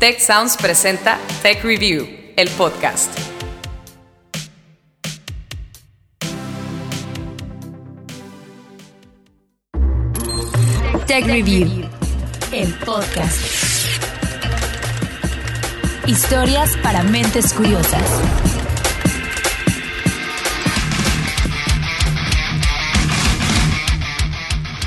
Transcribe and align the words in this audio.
Tech 0.00 0.18
Sounds 0.18 0.56
presenta 0.56 1.18
Tech 1.42 1.62
Review, 1.62 2.08
el 2.34 2.48
podcast. 2.56 3.10
Tech 11.06 11.26
Review, 11.26 11.86
el 12.50 12.72
podcast. 12.76 13.36
Historias 16.06 16.78
para 16.78 17.02
mentes 17.02 17.52
curiosas. 17.52 18.02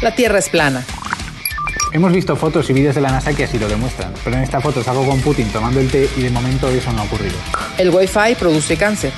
La 0.01 0.15
Tierra 0.15 0.39
es 0.39 0.49
plana. 0.49 0.83
Hemos 1.93 2.11
visto 2.11 2.35
fotos 2.35 2.67
y 2.71 2.73
vídeos 2.73 2.95
de 2.95 3.01
la 3.01 3.11
NASA 3.11 3.35
que 3.35 3.43
así 3.43 3.59
lo 3.59 3.67
demuestran, 3.67 4.11
pero 4.23 4.35
en 4.35 4.41
esta 4.41 4.59
foto 4.59 4.83
salgo 4.83 5.05
con 5.05 5.21
Putin 5.21 5.47
tomando 5.49 5.79
el 5.79 5.91
té 5.91 6.09
y 6.17 6.21
de 6.21 6.31
momento 6.31 6.67
eso 6.67 6.91
no 6.91 7.03
ha 7.03 7.05
ocurrido. 7.05 7.35
El 7.77 7.91
Wi-Fi 7.91 8.33
produce 8.39 8.77
cáncer. 8.77 9.11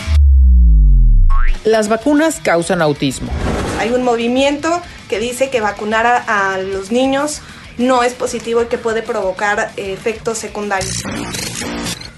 Las 1.63 1.87
vacunas 1.87 2.41
causan 2.43 2.81
autismo. 2.81 3.31
Hay 3.79 3.91
un 3.91 4.03
movimiento 4.03 4.81
que 5.07 5.21
dice 5.21 5.49
que 5.49 5.61
vacunar 5.61 6.05
a, 6.05 6.53
a 6.53 6.57
los 6.57 6.91
niños 6.91 7.41
no 7.77 8.03
es 8.03 8.13
positivo 8.13 8.63
y 8.63 8.65
que 8.65 8.77
puede 8.77 9.01
provocar 9.01 9.71
efectos 9.77 10.37
secundarios. 10.37 11.01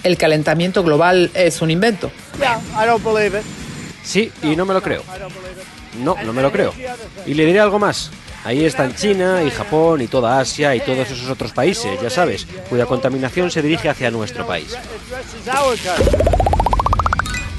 El 0.04 0.18
calentamiento 0.18 0.84
global 0.84 1.30
es 1.36 1.62
un 1.62 1.70
invento. 1.70 2.12
Sí, 4.04 4.32
y 4.42 4.56
no 4.56 4.66
me 4.66 4.74
lo 4.74 4.82
creo. 4.82 5.04
No, 6.04 6.16
no 6.26 6.34
me 6.34 6.42
lo 6.42 6.52
creo. 6.52 6.74
Y 7.28 7.36
le 7.36 7.46
diré 7.46 7.60
algo 7.60 7.78
más. 7.78 8.10
Ahí 8.48 8.64
están 8.64 8.96
China 8.96 9.44
y 9.44 9.50
Japón 9.50 10.00
y 10.00 10.08
toda 10.08 10.40
Asia 10.40 10.74
y 10.74 10.80
todos 10.80 11.12
esos 11.12 11.30
otros 11.30 11.52
países, 11.52 12.00
ya 12.02 12.10
sabes, 12.10 12.48
cuya 12.70 12.86
contaminación 12.86 13.52
se 13.52 13.62
dirige 13.62 13.90
hacia 13.90 14.10
nuestro 14.10 14.48
país. 14.48 14.74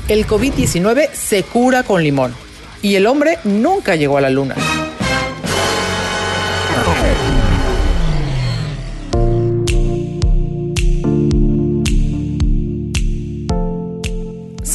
El 0.08 0.26
COVID-19 0.26 1.10
se 1.12 1.42
cura 1.42 1.82
con 1.82 2.02
limón. 2.02 2.34
Y 2.80 2.94
el 2.94 3.06
hombre 3.06 3.38
nunca 3.44 3.96
llegó 3.96 4.16
a 4.16 4.22
la 4.22 4.30
luna. 4.30 4.54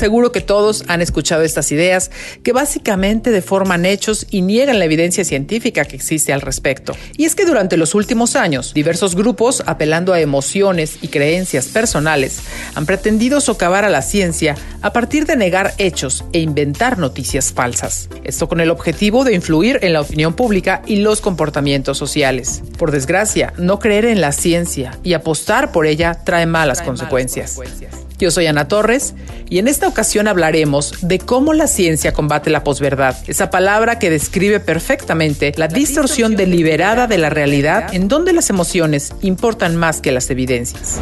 Seguro 0.04 0.34
que 0.34 0.42
todos 0.42 0.84
han 0.90 1.02
escuchado 1.02 1.44
estas 1.44 1.72
ideas 1.72 2.12
que 2.44 2.52
básicamente 2.52 3.32
deforman 3.32 3.86
hechos 3.86 4.28
y 4.30 4.42
niegan 4.42 4.78
la 4.78 4.84
evidencia 4.84 5.23
científica 5.23 5.86
que 5.86 5.96
existe 5.96 6.34
al 6.34 6.42
respecto. 6.42 6.94
Y 7.16 7.23
es 7.23 7.36
que 7.36 7.46
durante 7.46 7.78
los 7.78 7.96
últimos 7.96 8.36
años, 8.36 8.74
diversos 8.74 9.16
grupos, 9.16 9.64
apelando 9.66 10.12
a 10.12 10.20
emociones 10.20 10.98
y 11.02 11.08
creencias 11.08 11.68
personales, 11.68 12.42
han 12.76 12.86
pretendido 12.86 13.40
socavar 13.40 13.86
a 13.86 13.90
la 13.90 14.02
ciencia 14.02 14.58
a 14.81 14.92
partir 14.92 15.26
de 15.26 15.38
negar 15.38 15.74
hechos 15.78 16.26
e 16.34 16.40
inventar 16.40 16.98
noticias 16.98 17.54
falsas. 17.54 18.09
Esto 18.26 18.50
con 18.50 18.59
el 18.59 18.72
objetivo 18.72 19.24
de 19.24 19.36
influir 19.36 19.80
en 19.84 19.94
la 19.94 20.02
opinión 20.02 20.34
pública 20.34 20.81
y 20.86 20.98
los 20.98 21.22
comportamientos 21.22 21.98
sociales. 21.98 22.62
Por 22.78 22.92
desgracia, 22.92 23.54
no 23.58 23.80
creer 23.80 24.04
en 24.04 24.20
la 24.20 24.34
ciencia 24.34 25.00
y 25.02 25.14
apostar 25.14 25.72
por 25.72 25.86
ella 25.86 26.26
trae 26.26 26.46
malas, 26.46 26.80
trae 26.80 26.88
consecuencias. 26.88 27.56
malas 27.56 27.70
consecuencias. 27.70 28.12
Yo 28.23 28.31
soy 28.31 28.47
Ana 28.47 28.69
Torres 28.69 29.16
y 29.49 29.57
en 29.57 29.67
esta 29.67 29.85
ocasión 29.85 30.29
hablaremos 30.29 30.93
de 31.02 31.19
cómo 31.19 31.53
la 31.53 31.67
ciencia 31.67 32.13
combate 32.13 32.49
la 32.49 32.63
posverdad, 32.63 33.17
esa 33.27 33.49
palabra 33.49 33.99
que 33.99 34.09
describe 34.09 34.61
perfectamente 34.61 35.52
la, 35.57 35.67
la 35.67 35.67
distorsión, 35.67 36.31
distorsión 36.31 36.35
deliberada 36.38 37.07
de 37.07 37.17
la 37.17 37.29
realidad 37.29 37.94
en 37.94 38.07
donde 38.07 38.31
las 38.31 38.49
emociones 38.49 39.11
importan 39.21 39.75
más 39.75 39.99
que 39.99 40.13
las 40.13 40.29
evidencias. 40.29 40.99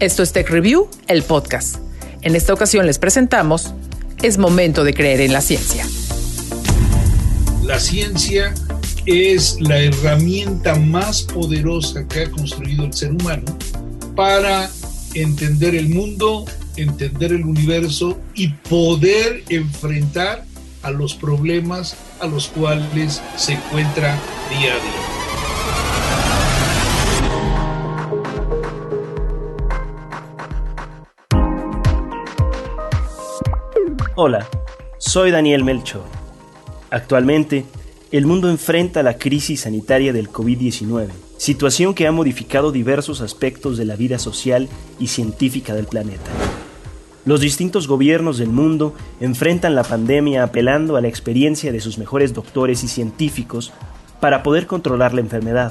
Esto 0.00 0.24
es 0.24 0.32
Tech 0.32 0.50
Review, 0.50 0.90
el 1.06 1.22
podcast. 1.22 1.76
En 2.20 2.34
esta 2.34 2.52
ocasión 2.52 2.84
les 2.84 2.98
presentamos 2.98 3.72
Es 4.20 4.36
momento 4.36 4.82
de 4.82 4.92
creer 4.92 5.20
en 5.20 5.32
la 5.32 5.42
ciencia. 5.42 5.86
La 7.62 7.78
ciencia 7.78 8.52
es 9.06 9.56
la 9.60 9.78
herramienta 9.78 10.74
más 10.74 11.22
poderosa 11.22 12.08
que 12.08 12.24
ha 12.24 12.30
construido 12.32 12.86
el 12.86 12.92
ser 12.92 13.12
humano 13.12 13.56
para 14.16 14.68
entender 15.14 15.74
el 15.74 15.88
mundo, 15.88 16.44
entender 16.76 17.32
el 17.32 17.44
universo 17.44 18.18
y 18.34 18.48
poder 18.48 19.44
enfrentar 19.48 20.44
a 20.82 20.90
los 20.90 21.14
problemas 21.14 21.96
a 22.20 22.26
los 22.26 22.48
cuales 22.48 23.22
se 23.36 23.52
encuentra 23.54 24.18
día 24.50 24.72
a 24.72 24.76
día. 24.76 25.20
Hola, 34.16 34.46
soy 34.98 35.30
Daniel 35.30 35.64
Melchor. 35.64 36.04
Actualmente, 36.90 37.64
el 38.12 38.26
mundo 38.26 38.50
enfrenta 38.50 39.04
la 39.04 39.18
crisis 39.18 39.60
sanitaria 39.60 40.12
del 40.12 40.30
COVID-19, 40.30 41.10
situación 41.36 41.94
que 41.94 42.08
ha 42.08 42.12
modificado 42.12 42.72
diversos 42.72 43.20
aspectos 43.20 43.78
de 43.78 43.84
la 43.84 43.94
vida 43.94 44.18
social 44.18 44.68
y 44.98 45.06
científica 45.06 45.74
del 45.74 45.86
planeta. 45.86 46.28
Los 47.24 47.40
distintos 47.40 47.86
gobiernos 47.86 48.38
del 48.38 48.48
mundo 48.48 48.94
enfrentan 49.20 49.76
la 49.76 49.84
pandemia 49.84 50.42
apelando 50.42 50.96
a 50.96 51.00
la 51.00 51.06
experiencia 51.06 51.70
de 51.70 51.80
sus 51.80 51.98
mejores 51.98 52.34
doctores 52.34 52.82
y 52.82 52.88
científicos 52.88 53.72
para 54.18 54.42
poder 54.42 54.66
controlar 54.66 55.14
la 55.14 55.20
enfermedad. 55.20 55.70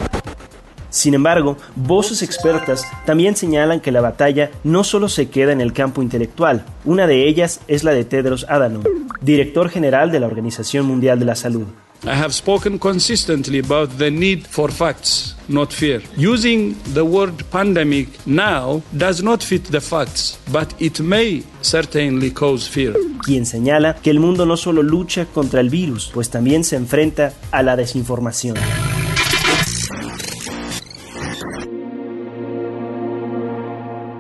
Sin 0.90 1.16
embargo, 1.16 1.58
voces 1.76 2.22
expertas 2.22 2.86
también 3.06 3.36
señalan 3.36 3.82
que 3.82 3.92
la 3.92 4.00
batalla 4.00 4.50
no 4.64 4.86
solo 4.86 5.10
se 5.10 5.30
queda 5.30 5.52
en 5.52 5.60
el 5.60 5.74
campo 5.74 6.02
intelectual, 6.02 6.64
una 6.86 7.06
de 7.06 7.28
ellas 7.28 7.60
es 7.68 7.84
la 7.84 7.92
de 7.92 8.06
Tedros 8.06 8.46
Adhanom, 8.48 8.84
director 9.20 9.70
general 9.70 10.10
de 10.10 10.22
la 10.22 10.28
Organización 10.28 10.86
Mundial 10.86 11.20
de 11.20 11.26
la 11.26 11.36
Salud. 11.36 11.68
I 12.06 12.16
have 12.16 12.34
spoken 12.34 12.80
consistently 12.80 13.60
about 13.60 13.98
the 13.98 14.10
need 14.10 14.48
for 14.48 14.72
facts, 14.72 15.36
not 15.50 15.74
fear. 15.74 16.02
Using 16.16 16.78
the 16.94 17.04
word 17.04 17.44
pandemic 17.52 18.08
now 18.26 18.82
does 18.98 19.22
not 19.22 19.44
fit 19.44 19.66
the 19.66 19.82
facts, 19.82 20.40
but 20.50 20.74
it 20.80 21.02
may 21.02 21.44
certainly 21.62 22.32
cause 22.32 22.70
fear. 22.70 22.96
Quien 23.26 23.46
señala 23.46 23.96
que 23.96 24.12
el 24.12 24.22
mundo 24.22 24.46
no 24.46 24.56
solo 24.56 24.82
lucha 24.82 25.26
contra 25.26 25.60
el 25.60 25.70
virus, 25.70 26.10
pues 26.14 26.30
también 26.30 26.64
se 26.64 26.78
enfrenta 26.78 27.34
a 27.52 27.64
la 27.64 27.76
desinformación. 27.76 28.56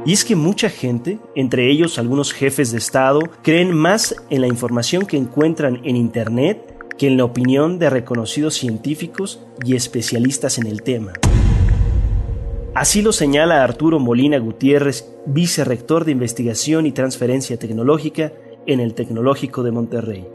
Y 0.06 0.14
es 0.14 0.26
que 0.26 0.36
mucha 0.36 0.70
gente, 0.70 1.20
entre 1.36 1.72
ellos 1.72 1.98
algunos 1.98 2.34
jefes 2.34 2.72
de 2.72 2.78
Estado, 2.78 3.22
creen 3.42 3.74
más 3.74 4.16
en 4.30 4.42
la 4.42 4.48
información 4.48 5.06
que 5.06 5.16
encuentran 5.16 5.80
en 5.86 5.96
Internet 5.96 6.79
que 7.00 7.08
en 7.08 7.18
la 7.18 7.24
opinión 7.24 7.80
de 7.80 7.90
reconocidos 7.90 8.54
científicos 8.54 9.40
y 9.66 9.76
especialistas 9.76 10.60
en 10.60 10.68
el 10.68 10.84
tema. 10.84 11.14
Así 12.76 13.02
lo 13.02 13.12
señala 13.12 13.64
Arturo 13.64 14.00
Molina 14.00 14.38
Gutiérrez, 14.38 15.10
vicerrector 15.26 16.06
de 16.06 16.12
Investigación 16.12 16.86
y 16.86 16.92
Transferencia 16.92 17.58
Tecnológica 17.58 18.34
en 18.68 18.80
el 18.80 18.94
Tecnológico 18.94 19.64
de 19.64 19.72
Monterrey 19.72 20.28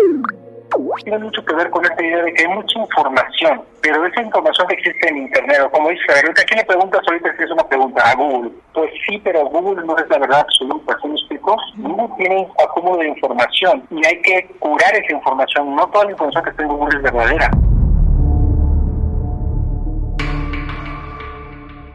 tiene 1.05 1.19
mucho 1.19 1.45
que 1.45 1.55
ver 1.55 1.71
con 1.71 1.85
esta 1.85 2.03
idea 2.03 2.23
de 2.23 2.33
que 2.35 2.43
hay 2.43 2.55
mucha 2.55 2.79
información, 2.79 3.63
pero 3.81 4.05
esa 4.07 4.23
información 4.23 4.67
que 4.69 4.75
existe 4.75 5.09
en 5.09 5.19
Internet, 5.19 5.61
o 5.65 5.71
como 5.71 5.91
dice, 5.91 6.03
¿a 6.13 6.45
quién 6.45 6.59
le 6.59 6.65
preguntas 6.65 7.01
ahorita 7.07 7.37
si 7.37 7.43
es 7.45 7.51
una 7.51 7.69
pregunta? 7.69 8.03
A 8.11 8.15
Google. 8.15 8.51
Pues 8.73 8.91
sí, 9.07 9.21
pero 9.23 9.45
Google 9.47 9.85
no 9.85 9.97
es 9.99 10.09
la 10.09 10.19
verdad 10.19 10.41
absoluta, 10.41 10.97
¿sí 11.01 11.09
me 11.09 11.15
explico? 11.15 11.57
Google 11.77 12.17
tiene 12.17 12.49
acúmulo 12.63 12.99
de 12.99 13.09
información 13.09 13.87
y 13.91 14.07
hay 14.07 14.21
que 14.23 14.49
curar 14.59 14.95
esa 14.97 15.15
información. 15.15 15.77
No 15.77 15.87
toda 15.89 16.07
la 16.07 16.13
información 16.13 16.45
que 16.45 16.51
está 16.51 16.63
en 16.63 16.69
Google 16.69 16.97
es 16.97 17.03
verdadera. 17.03 17.51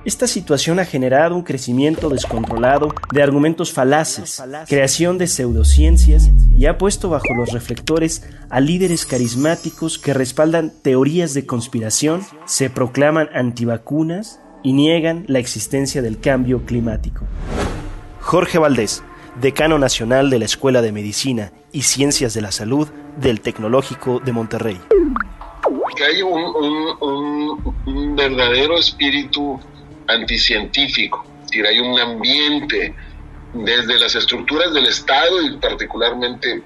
Esta 0.09 0.25
situación 0.25 0.79
ha 0.79 0.85
generado 0.85 1.35
un 1.35 1.43
crecimiento 1.43 2.09
descontrolado 2.09 2.95
de 3.13 3.21
argumentos 3.21 3.71
falaces, 3.71 4.41
creación 4.67 5.19
de 5.19 5.27
pseudociencias 5.27 6.31
y 6.57 6.65
ha 6.65 6.79
puesto 6.79 7.11
bajo 7.11 7.31
los 7.35 7.51
reflectores 7.51 8.27
a 8.49 8.59
líderes 8.59 9.05
carismáticos 9.05 9.99
que 9.99 10.15
respaldan 10.15 10.73
teorías 10.81 11.35
de 11.35 11.45
conspiración, 11.45 12.25
se 12.45 12.71
proclaman 12.71 13.29
antivacunas 13.35 14.39
y 14.63 14.73
niegan 14.73 15.25
la 15.27 15.37
existencia 15.37 16.01
del 16.01 16.19
cambio 16.19 16.65
climático. 16.65 17.27
Jorge 18.19 18.57
Valdés, 18.57 19.03
decano 19.39 19.77
nacional 19.77 20.31
de 20.31 20.39
la 20.39 20.45
Escuela 20.45 20.81
de 20.81 20.91
Medicina 20.91 21.51
y 21.71 21.83
Ciencias 21.83 22.33
de 22.33 22.41
la 22.41 22.51
Salud 22.51 22.87
del 23.21 23.41
Tecnológico 23.41 24.19
de 24.19 24.33
Monterrey. 24.33 24.81
Que 25.95 26.03
hay 26.03 26.23
un, 26.23 26.41
un, 26.41 26.97
un, 26.99 27.75
un 27.85 28.15
verdadero 28.15 28.79
espíritu 28.79 29.59
anticientífico, 30.09 31.25
es 31.39 31.47
decir, 31.47 31.65
hay 31.65 31.79
un 31.79 31.99
ambiente 31.99 32.93
desde 33.53 33.99
las 33.99 34.15
estructuras 34.15 34.73
del 34.73 34.85
Estado 34.85 35.41
y 35.41 35.57
particularmente 35.57 36.61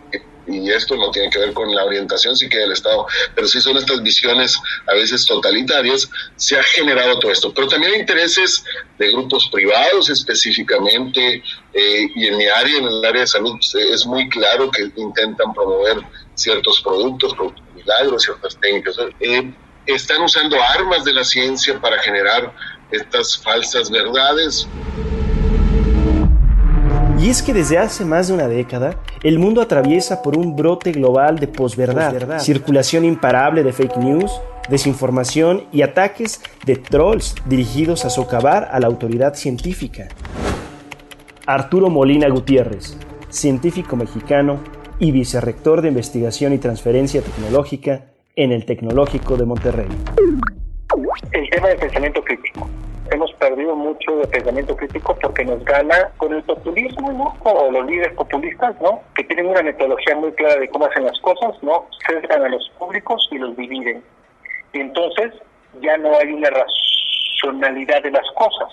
y 0.48 0.70
esto 0.72 0.96
no 0.96 1.12
tiene 1.12 1.30
que 1.30 1.40
ver 1.40 1.54
con 1.54 1.74
la 1.74 1.86
orientación 1.86 2.36
sí 2.36 2.50
que 2.50 2.58
del 2.58 2.72
Estado, 2.72 3.06
pero 3.36 3.48
sí 3.48 3.62
son 3.62 3.78
estas 3.78 4.02
visiones 4.02 4.60
a 4.88 4.94
veces 4.94 5.26
totalitarias, 5.26 6.10
se 6.36 6.58
ha 6.58 6.64
generado 6.64 7.20
todo 7.20 7.32
esto. 7.32 7.54
Pero 7.54 7.68
también 7.68 7.94
hay 7.94 8.00
intereses 8.02 8.64
de 8.98 9.12
grupos 9.12 9.50
privados 9.52 10.10
específicamente, 10.10 11.44
eh, 11.74 12.08
y 12.16 12.28
en 12.28 12.38
mi 12.38 12.46
área, 12.48 12.78
en 12.78 12.86
el 12.86 13.06
área 13.06 13.22
de 13.22 13.28
salud, 13.28 13.58
es 13.74 14.06
muy 14.06 14.28
claro 14.30 14.70
que 14.70 14.92
intentan 14.96 15.54
promover 15.54 15.98
ciertos 16.36 16.82
productos, 16.82 17.34
productos 17.34 17.64
milagros, 17.76 18.24
ciertas 18.24 18.58
técnicas. 18.60 18.98
Eh, 19.20 19.54
están 19.86 20.22
usando 20.22 20.62
armas 20.62 21.04
de 21.04 21.14
la 21.14 21.24
ciencia 21.24 21.80
para 21.80 22.00
generar 22.00 22.54
estas 22.94 23.38
falsas 23.38 23.90
verdades. 23.90 24.68
Y 27.20 27.30
es 27.30 27.42
que 27.42 27.54
desde 27.54 27.78
hace 27.78 28.04
más 28.04 28.28
de 28.28 28.34
una 28.34 28.48
década, 28.48 28.98
el 29.24 29.40
mundo 29.40 29.62
atraviesa 29.62 30.22
por 30.22 30.38
un 30.38 30.58
brote 30.58 30.92
global 30.92 31.40
de 31.40 31.48
posverdad, 31.48 32.40
circulación 32.40 33.06
imparable 33.06 33.64
de 33.64 33.72
fake 33.72 33.96
news, 33.96 34.32
desinformación 34.70 35.64
y 35.72 35.84
ataques 35.84 36.42
de 36.66 36.76
trolls 36.76 37.36
dirigidos 37.46 38.04
a 38.04 38.10
socavar 38.10 38.70
a 38.72 38.80
la 38.82 38.88
autoridad 38.88 39.36
científica. 39.36 40.10
Arturo 41.46 41.90
Molina 41.90 42.28
Gutiérrez, 42.28 42.98
científico 43.30 43.96
mexicano 43.96 44.60
y 45.00 45.12
vicerrector 45.12 45.82
de 45.82 45.90
investigación 45.90 46.52
y 46.52 46.58
transferencia 46.58 47.22
tecnológica 47.22 48.06
en 48.36 48.52
el 48.52 48.66
Tecnológico 48.66 49.38
de 49.38 49.46
Monterrey. 49.46 49.88
El 51.32 51.50
tema 51.50 51.70
del 51.70 51.78
pensamiento 51.78 52.22
crítico 52.22 52.68
hemos 53.14 53.32
perdido 53.34 53.76
mucho 53.76 54.18
de 54.18 54.28
pensamiento 54.28 54.76
crítico 54.76 55.16
porque 55.22 55.46
nos 55.46 55.64
gana 55.66 56.10
con 56.18 56.34
el 56.34 56.44
populismo, 56.44 57.12
¿no? 57.12 57.36
O 57.44 57.72
los 57.72 57.86
líderes 57.86 58.14
populistas, 58.14 58.80
¿no? 58.82 59.02
Que 59.16 59.24
tienen 59.24 59.48
una 59.48 59.62
metodología 59.62 60.16
muy 60.16 60.32
clara 60.34 60.60
de 60.60 60.70
cómo 60.70 60.86
hacen 60.86 61.06
las 61.06 61.20
cosas, 61.20 61.62
¿no? 61.62 61.88
Sesgan 62.08 62.44
a 62.44 62.50
los 62.50 62.70
públicos 62.78 63.28
y 63.32 63.38
los 63.38 63.56
dividen. 63.56 64.04
Y 64.74 64.80
entonces 64.80 65.34
ya 65.82 65.98
no 65.98 66.18
hay 66.18 66.34
una 66.34 66.50
racionalidad 66.50 68.04
de 68.04 68.12
las 68.12 68.26
cosas. 68.36 68.70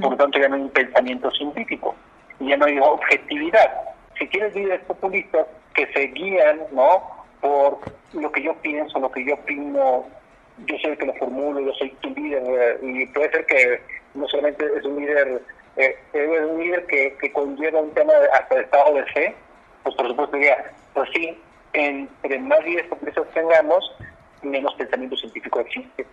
Por 0.00 0.12
lo 0.12 0.16
tanto, 0.16 0.38
ya 0.38 0.48
no 0.48 0.56
hay 0.56 0.62
un 0.62 0.70
pensamiento 0.70 1.30
científico. 1.32 1.94
Y 2.40 2.48
ya 2.48 2.56
no 2.56 2.66
hay 2.66 2.78
objetividad. 2.78 3.72
Si 4.18 4.26
tienes 4.28 4.54
líderes 4.54 4.80
populistas 4.86 5.46
que 5.74 5.86
se 5.92 6.06
guían, 6.08 6.60
¿no? 6.72 7.02
Por 7.40 7.78
lo 8.12 8.32
que 8.32 8.42
yo 8.42 8.54
pienso, 8.62 8.98
lo 8.98 9.10
que 9.10 9.24
yo 9.26 9.34
opino, 9.34 10.06
yo 10.66 10.76
soy 10.78 10.92
el 10.92 10.98
que 10.98 11.06
lo 11.06 11.14
formulo, 11.14 11.60
yo 11.60 11.72
soy 11.74 11.90
tu 12.00 12.10
líder, 12.10 12.42
eh, 12.46 12.78
y 12.82 13.06
puede 13.06 13.30
ser 13.30 13.46
que 13.46 13.80
no 14.14 14.28
solamente 14.28 14.64
es 14.76 14.84
un 14.84 14.96
líder, 14.96 15.42
eh, 15.76 15.96
es 16.12 16.50
un 16.50 16.60
líder 16.60 16.86
que, 16.86 17.16
que 17.20 17.32
conlleva 17.32 17.80
un 17.80 17.92
tema 17.94 18.12
hasta 18.32 18.54
de 18.54 18.60
estado 18.62 18.94
de 18.94 19.04
fe, 19.06 19.34
pues 19.82 19.94
por 19.96 20.08
supuesto 20.08 20.36
diría, 20.36 20.72
pues 20.94 21.08
sí, 21.14 21.36
entre 21.72 22.38
más 22.38 22.64
líderes 22.64 22.88
complejos 22.88 23.26
tengamos, 23.34 23.96
menos 24.42 24.74
pensamiento 24.74 25.16
científico 25.16 25.60
existe. 25.60 26.06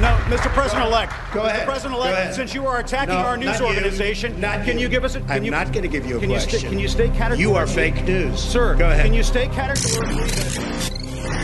No, 0.00 0.18
Mr. 0.28 0.50
President-elect. 0.52 1.12
Go 1.32 1.42
ahead. 1.42 1.62
Mr. 1.62 1.66
President-elect, 1.66 2.34
since 2.34 2.54
you 2.54 2.66
are 2.66 2.80
attacking 2.80 3.14
no, 3.14 3.20
our 3.20 3.36
news 3.36 3.60
organization, 3.60 4.40
not 4.40 4.64
can 4.64 4.78
you 4.78 4.88
give 4.88 5.04
us 5.04 5.14
a... 5.14 5.22
I'm 5.28 5.44
you, 5.44 5.50
not 5.50 5.70
going 5.72 5.82
to 5.82 5.88
give 5.88 6.06
you 6.06 6.16
a 6.16 6.20
can 6.20 6.28
question. 6.28 6.60
You 6.60 6.68
can 6.70 6.78
you 6.78 6.88
stay 6.88 7.08
categorically... 7.08 7.42
You 7.42 7.54
are 7.54 7.66
fake 7.66 8.04
news. 8.04 8.40
Sir, 8.40 8.74
Go 8.74 8.90
ahead. 8.90 9.04
can 9.04 9.14
you 9.14 9.22
stay 9.22 9.46
categorically... 9.48 10.91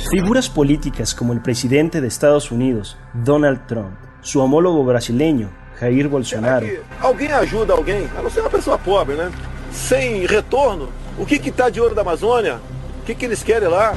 Figuras 0.06 0.48
políticas 0.48 1.12
como 1.12 1.32
el 1.32 1.40
presidente 1.40 2.00
de 2.00 2.06
Estados 2.06 2.50
Unidos, 2.50 2.96
Donald 3.12 3.66
Trump, 3.66 3.94
su 4.22 4.40
homólogo 4.40 4.84
brasileño, 4.84 5.50
Jair 5.78 6.08
Bolsonaro, 6.08 6.66
Alguém 7.00 7.30
ajuda 7.32 7.74
alguém, 7.74 8.08
a 8.16 8.22
não 8.22 8.30
ser 8.30 8.40
uma 8.40 8.50
pessoa 8.50 8.78
pobre, 8.78 9.16
né? 9.16 9.30
Sem 9.72 10.24
retorno, 10.26 10.88
o 11.18 11.26
que 11.26 11.38
que 11.38 11.50
tá 11.50 11.68
de 11.68 11.80
ouro 11.80 11.94
da 11.94 12.02
Amazônia? 12.02 12.58
O 13.02 13.04
que 13.04 13.14
que 13.14 13.24
eles 13.24 13.42
querem 13.42 13.68
lá? 13.68 13.94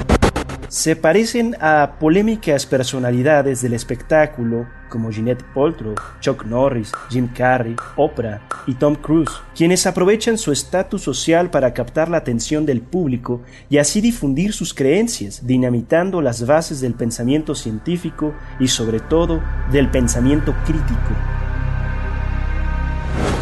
Se 0.72 0.96
parecen 0.96 1.58
a 1.60 1.98
polémicas 2.00 2.66
personalidades 2.66 3.62
del 3.62 3.74
espectáculo 3.74 4.68
como 4.88 5.12
Jeanette 5.12 5.44
Paltrow, 5.54 5.96
Chuck 6.22 6.46
Norris, 6.46 6.94
Jim 7.10 7.28
Carrey, 7.28 7.76
Oprah 7.98 8.40
y 8.66 8.76
Tom 8.76 8.96
Cruise, 8.96 9.34
quienes 9.54 9.86
aprovechan 9.86 10.38
su 10.38 10.54
estatus 10.54 11.02
social 11.02 11.50
para 11.50 11.74
captar 11.74 12.08
la 12.08 12.20
atención 12.20 12.66
del 12.66 12.80
público 12.80 13.42
y 13.70 13.80
así 13.80 14.00
difundir 14.00 14.54
sus 14.54 14.74
creencias, 14.74 15.46
dinamitando 15.46 16.22
las 16.22 16.46
bases 16.46 16.80
del 16.80 16.94
pensamiento 16.94 17.54
científico 17.54 18.34
y 18.58 18.70
sobre 18.70 19.02
todo 19.02 19.44
del 19.74 19.92
pensamiento 19.92 20.56
crítico. 20.66 21.12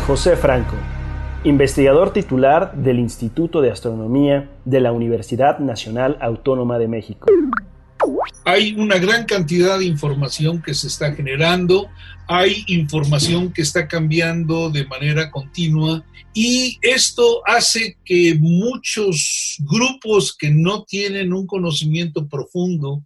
José 0.07 0.35
Franco, 0.35 0.73
investigador 1.43 2.11
titular 2.11 2.75
del 2.75 2.99
Instituto 2.99 3.61
de 3.61 3.71
Astronomía 3.71 4.49
de 4.65 4.81
la 4.81 4.91
Universidad 4.91 5.59
Nacional 5.59 6.17
Autónoma 6.21 6.77
de 6.77 6.87
México. 6.89 7.27
Hay 8.43 8.73
una 8.73 8.97
gran 8.97 9.25
cantidad 9.25 9.79
de 9.79 9.85
información 9.85 10.61
que 10.61 10.73
se 10.73 10.87
está 10.87 11.13
generando, 11.13 11.87
hay 12.27 12.63
información 12.67 13.53
que 13.53 13.61
está 13.61 13.87
cambiando 13.87 14.69
de 14.69 14.85
manera 14.85 15.31
continua 15.31 16.03
y 16.33 16.77
esto 16.81 17.41
hace 17.45 17.97
que 18.03 18.37
muchos 18.39 19.57
grupos 19.59 20.35
que 20.35 20.49
no 20.49 20.83
tienen 20.83 21.33
un 21.33 21.47
conocimiento 21.47 22.27
profundo 22.27 23.03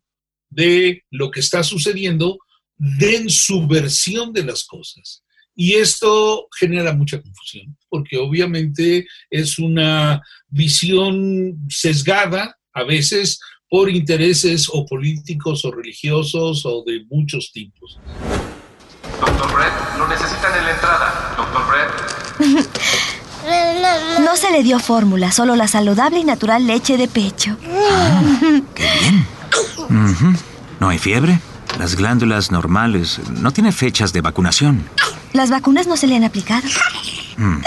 de 0.49 1.03
lo 1.11 1.29
que 1.29 1.39
está 1.39 1.63
sucediendo 1.63 2.39
den 2.77 3.29
su 3.29 3.67
versión 3.67 4.33
de 4.33 4.43
las 4.43 4.63
cosas. 4.63 5.22
Y 5.55 5.73
esto 5.73 6.47
genera 6.59 6.93
mucha 6.93 7.21
confusión, 7.21 7.77
porque 7.89 8.17
obviamente 8.17 9.05
es 9.29 9.59
una 9.59 10.21
visión 10.47 11.57
sesgada, 11.69 12.57
a 12.73 12.83
veces 12.83 13.39
por 13.69 13.89
intereses 13.89 14.67
o 14.71 14.85
políticos 14.85 15.65
o 15.65 15.71
religiosos 15.71 16.65
o 16.65 16.83
de 16.85 17.05
muchos 17.09 17.51
tipos. 17.51 17.99
Doctor 19.19 19.53
Brett, 19.53 19.73
lo 19.97 20.07
necesitan 20.07 20.57
en 20.57 20.65
la 20.65 20.71
entrada. 20.71 21.35
Doctor 21.37 21.63
Brett. 21.69 22.63
No 24.23 24.37
se 24.37 24.51
le 24.51 24.63
dio 24.63 24.79
fórmula, 24.79 25.31
solo 25.31 25.55
la 25.55 25.67
saludable 25.67 26.19
y 26.19 26.23
natural 26.23 26.65
leche 26.65 26.97
de 26.97 27.07
pecho. 27.07 27.57
¡Qué 28.73 28.89
bien! 29.01 29.27
¿No 30.79 30.89
hay 30.89 30.97
fiebre? 30.97 31.39
Las 31.77 31.95
glándulas 31.95 32.51
normales 32.51 33.19
no 33.29 33.51
tienen 33.51 33.73
fechas 33.73 34.13
de 34.13 34.21
vacunación. 34.21 34.87
Las 35.33 35.49
vacunas 35.49 35.87
no 35.87 35.97
se 35.97 36.05
le 36.05 36.15
han 36.15 36.23
aplicado. 36.23 36.67
Mm. 37.37 37.57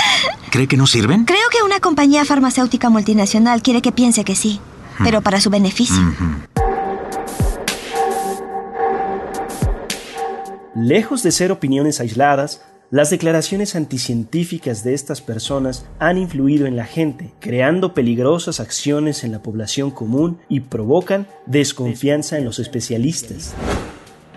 ¿Cree 0.51 0.69
que 0.69 0.77
no 0.77 0.87
sirven? 0.87 1.25
Creo 1.25 1.49
que 1.51 1.65
una 1.65 1.81
compañía 1.81 2.25
farmacéutica 2.25 2.89
multinacional 2.91 3.61
quiere 3.61 3.83
que 3.83 3.91
piense 3.91 4.25
que 4.25 4.37
sí, 4.37 4.61
pero 5.03 5.21
para 5.21 5.41
su 5.41 5.51
beneficio. 5.51 5.97
Lejos 10.77 11.25
de 11.25 11.33
ser 11.33 11.51
opiniones 11.51 12.01
aisladas, 12.01 12.63
las 12.91 13.11
declaraciones 13.11 13.75
anticientíficas 13.75 14.85
de 14.85 14.95
estas 14.95 15.21
personas 15.21 15.87
han 15.99 16.19
influido 16.19 16.67
en 16.67 16.77
la 16.77 16.85
gente, 16.85 17.33
creando 17.41 17.95
peligrosas 17.95 18.61
acciones 18.61 19.25
en 19.25 19.33
la 19.33 19.43
población 19.43 19.91
común 19.91 20.39
y 20.49 20.61
provocan 20.61 21.27
desconfianza 21.47 22.39
en 22.39 22.45
los 22.45 22.61
especialistas. 22.61 23.55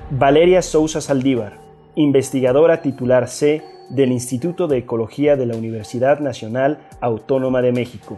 Valeria 0.09 0.63
Sousa 0.63 0.99
Saldívar, 0.99 1.68
investigadora 1.99 2.81
titular 2.81 3.27
C 3.27 3.61
del 3.89 4.13
Instituto 4.13 4.69
de 4.69 4.77
Ecología 4.77 5.35
de 5.35 5.45
la 5.45 5.57
Universidad 5.57 6.21
Nacional 6.21 6.79
Autónoma 7.01 7.61
de 7.61 7.73
México. 7.73 8.15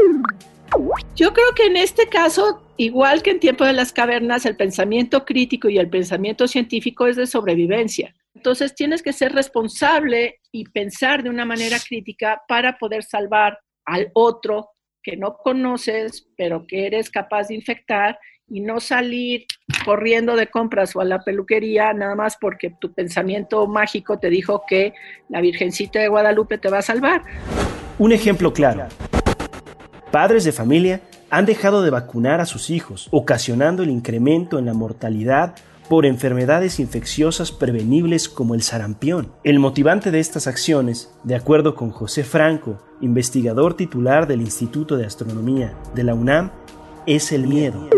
Yo 1.16 1.34
creo 1.34 1.52
que 1.56 1.66
en 1.66 1.78
este 1.78 2.06
caso, 2.06 2.62
igual 2.78 3.24
que 3.24 3.32
en 3.32 3.40
tiempo 3.40 3.66
de 3.66 3.74
las 3.74 3.92
cavernas, 3.92 4.46
el 4.46 4.56
pensamiento 4.56 5.26
crítico 5.26 5.68
y 5.68 5.80
el 5.80 5.90
pensamiento 5.90 6.48
científico 6.48 7.08
es 7.08 7.16
de 7.16 7.26
sobrevivencia. 7.26 8.14
Entonces 8.36 8.76
tienes 8.76 9.02
que 9.02 9.14
ser 9.14 9.34
responsable 9.34 10.40
y 10.52 10.66
pensar 10.66 11.24
de 11.24 11.32
una 11.32 11.46
manera 11.46 11.78
crítica 11.80 12.40
para 12.48 12.78
poder 12.78 13.04
salvar 13.04 13.58
al 13.86 14.12
otro 14.14 14.70
que 15.02 15.18
no 15.18 15.38
conoces, 15.38 16.28
pero 16.38 16.68
que 16.68 16.86
eres 16.86 17.10
capaz 17.10 17.48
de 17.48 17.56
infectar 17.56 18.20
y 18.52 18.60
no 18.60 18.82
salir 18.82 19.46
corriendo 19.86 20.36
de 20.36 20.48
compras 20.48 20.94
o 20.96 21.02
a 21.02 21.06
la 21.06 21.24
peluquería 21.24 21.94
nada 21.94 22.16
más 22.16 22.38
porque 22.40 22.76
tu 22.80 22.92
pensamiento 22.92 23.66
mágico 23.66 24.20
te 24.20 24.30
dijo 24.30 24.64
que 24.68 24.94
la 25.30 25.40
Virgencita 25.40 26.00
de 26.00 26.10
Guadalupe 26.10 26.58
te 26.58 26.70
va 26.70 26.80
a 26.80 26.82
salvar. 26.82 27.24
Un 27.98 28.12
ejemplo 28.12 28.52
claro. 28.52 28.88
Padres 30.12 30.44
de 30.44 30.52
familia 30.52 31.02
han 31.30 31.46
dejado 31.46 31.82
de 31.82 31.92
vacunar 31.92 32.42
a 32.42 32.46
sus 32.46 32.70
hijos, 32.70 33.08
ocasionando 33.12 33.84
el 33.84 33.90
incremento 33.90 34.60
en 34.60 34.66
la 34.66 34.74
mortalidad 34.74 35.56
por 35.88 36.06
enfermedades 36.06 36.80
infecciosas 36.80 37.54
prevenibles 37.54 38.28
como 38.28 38.54
el 38.54 38.64
sarampión. 38.64 39.32
El 39.44 39.60
motivante 39.60 40.12
de 40.12 40.20
estas 40.20 40.48
acciones, 40.48 41.14
de 41.24 41.36
acuerdo 41.36 41.76
con 41.76 41.92
José 41.92 42.26
Franco, 42.26 42.84
investigador 43.00 43.76
titular 43.76 44.28
del 44.28 44.42
Instituto 44.42 44.98
de 44.98 45.06
Astronomía 45.06 45.74
de 45.96 46.04
la 46.04 46.14
UNAM, 46.14 46.52
es 47.06 47.32
el 47.32 47.48
miedo. 47.48 47.90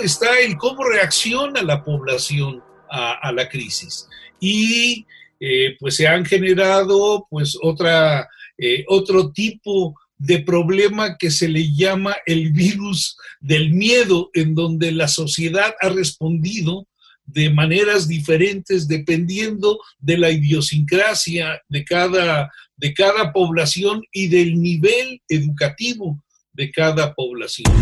Está 0.00 0.38
el 0.40 0.56
cómo 0.56 0.84
reacciona 0.84 1.62
la 1.62 1.84
población 1.84 2.62
a, 2.90 3.12
a 3.14 3.32
la 3.32 3.48
crisis. 3.48 4.08
Y 4.40 5.06
eh, 5.44 5.76
pues 5.80 5.96
se 5.96 6.06
han 6.06 6.24
generado 6.24 7.26
pues 7.28 7.58
otra, 7.60 8.28
eh, 8.56 8.84
otro 8.86 9.32
tipo 9.32 9.92
de 10.16 10.38
problema 10.38 11.16
que 11.18 11.32
se 11.32 11.48
le 11.48 11.74
llama 11.74 12.14
el 12.26 12.52
virus 12.52 13.16
del 13.40 13.72
miedo, 13.72 14.30
en 14.34 14.54
donde 14.54 14.92
la 14.92 15.08
sociedad 15.08 15.74
ha 15.80 15.88
respondido 15.88 16.86
de 17.24 17.50
maneras 17.50 18.06
diferentes 18.06 18.86
dependiendo 18.86 19.80
de 19.98 20.18
la 20.18 20.30
idiosincrasia 20.30 21.60
de 21.68 21.84
cada, 21.84 22.52
de 22.76 22.94
cada 22.94 23.32
población 23.32 24.04
y 24.12 24.28
del 24.28 24.60
nivel 24.62 25.20
educativo 25.28 26.22
de 26.52 26.70
cada 26.70 27.14
población. 27.14 27.72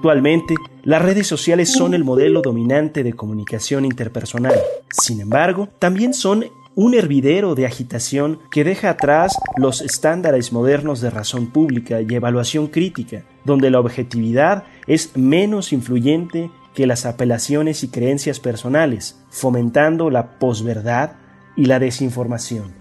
Actualmente, 0.00 0.54
las 0.82 1.02
redes 1.02 1.26
sociales 1.26 1.74
son 1.74 1.92
el 1.92 2.04
modelo 2.04 2.40
dominante 2.40 3.02
de 3.02 3.12
comunicación 3.12 3.84
interpersonal. 3.84 4.54
Sin 4.90 5.20
embargo, 5.20 5.68
también 5.78 6.14
son 6.14 6.46
un 6.74 6.94
hervidero 6.94 7.54
de 7.54 7.66
agitación 7.66 8.38
que 8.50 8.64
deja 8.64 8.88
atrás 8.88 9.36
los 9.58 9.82
estándares 9.82 10.54
modernos 10.54 11.02
de 11.02 11.10
razón 11.10 11.48
pública 11.48 12.00
y 12.00 12.14
evaluación 12.14 12.68
crítica, 12.68 13.26
donde 13.44 13.68
la 13.68 13.78
objetividad 13.78 14.64
es 14.86 15.18
menos 15.18 15.70
influyente 15.70 16.50
que 16.74 16.86
las 16.86 17.04
apelaciones 17.04 17.84
y 17.84 17.88
creencias 17.88 18.40
personales, 18.40 19.20
fomentando 19.28 20.08
la 20.08 20.38
posverdad 20.38 21.12
y 21.56 21.66
la 21.66 21.78
desinformación. 21.78 22.72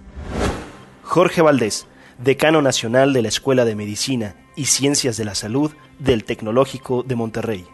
Jorge 1.04 1.42
Valdés, 1.42 1.86
decano 2.20 2.62
nacional 2.62 3.14
de 3.14 3.22
la 3.22 3.30
Escuela 3.30 3.66
de 3.66 3.76
Medicina 3.76 4.36
y 4.56 4.66
Ciencias 4.66 5.18
de 5.18 5.26
la 5.26 5.36
Salud 5.36 5.72
del 5.98 6.24
Tecnológico 6.26 7.04
de 7.04 7.16
Monterrey. 7.16 7.66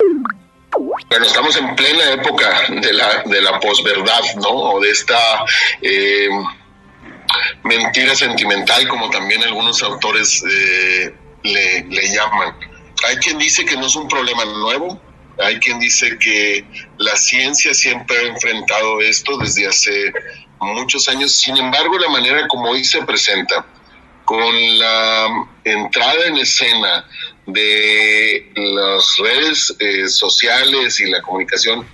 Bueno, 1.09 1.25
estamos 1.25 1.55
en 1.57 1.75
plena 1.75 2.11
época 2.13 2.61
de 2.69 2.93
la, 2.93 3.23
de 3.25 3.41
la 3.41 3.59
posverdad, 3.59 4.21
¿no? 4.37 4.49
O 4.49 4.79
de 4.81 4.91
esta 4.91 5.17
eh, 5.81 6.29
mentira 7.63 8.15
sentimental, 8.15 8.87
como 8.87 9.09
también 9.09 9.43
algunos 9.43 9.81
autores 9.83 10.43
eh, 10.43 11.15
le, 11.43 11.83
le 11.85 12.07
llaman. 12.13 12.55
Hay 13.07 13.17
quien 13.17 13.37
dice 13.37 13.65
que 13.65 13.75
no 13.77 13.87
es 13.87 13.95
un 13.95 14.07
problema 14.07 14.45
nuevo, 14.45 14.99
hay 15.39 15.59
quien 15.59 15.79
dice 15.79 16.17
que 16.17 16.65
la 16.97 17.15
ciencia 17.15 17.73
siempre 17.73 18.17
ha 18.17 18.21
enfrentado 18.23 19.01
esto 19.01 19.37
desde 19.37 19.67
hace 19.67 20.13
muchos 20.59 21.07
años, 21.09 21.35
sin 21.35 21.57
embargo, 21.57 21.97
la 21.99 22.09
manera 22.09 22.47
como 22.47 22.69
hoy 22.69 22.83
se 22.83 23.01
presenta, 23.03 23.65
con 24.25 24.79
la 24.79 25.47
entrada 25.63 26.25
en 26.27 26.37
escena 26.37 27.07
de 27.45 28.51
las 28.55 29.17
redes 29.19 29.75
eh, 29.79 30.07
sociales 30.07 30.99
y 30.99 31.09
la 31.09 31.21
comunicación 31.21 31.85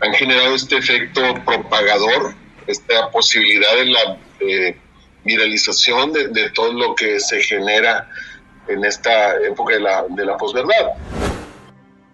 han 0.00 0.12
generado 0.14 0.54
este 0.54 0.78
efecto 0.78 1.20
propagador, 1.44 2.34
esta 2.66 3.10
posibilidad 3.10 3.74
de 3.76 3.84
la 3.84 4.18
eh, 4.40 4.76
viralización 5.24 6.12
de, 6.12 6.50
todo 6.50 6.72
lo 6.72 6.94
que 6.94 7.20
se 7.20 7.42
genera 7.42 8.10
en 8.68 8.84
esta 8.84 9.36
época 9.42 9.74
de 9.74 9.80
la, 9.80 10.04
de 10.08 10.24
la 10.24 10.36
posverdad. 10.36 10.92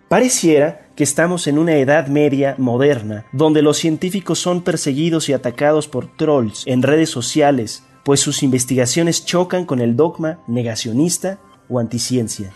Pareciera 0.09 0.89
que 0.97 1.05
estamos 1.05 1.47
en 1.47 1.59
una 1.59 1.77
edad 1.77 2.09
media 2.09 2.57
moderna, 2.59 3.25
donde 3.33 3.63
los 3.63 3.79
científicos 3.79 4.41
son 4.41 4.63
perseguidos 4.63 5.29
y 5.29 5.33
atacados 5.33 5.87
por 5.87 6.15
trolls 6.17 6.65
en 6.67 6.83
redes 6.83 7.11
sociales, 7.11 7.85
pues 8.11 8.19
sus 8.19 8.43
investigaciones 8.43 9.25
chocan 9.25 9.65
con 9.65 9.81
el 9.81 9.95
dogma 9.95 10.41
negacionista 10.49 11.39
o 11.69 11.79
anticiencia. 11.79 12.51